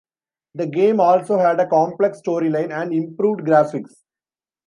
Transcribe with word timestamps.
The 0.55 0.65
game 0.65 0.99
also 0.99 1.37
had 1.37 1.59
a 1.59 1.67
complex 1.67 2.21
storyline 2.25 2.71
and 2.73 2.91
improved 2.91 3.41
graphics. 3.41 3.97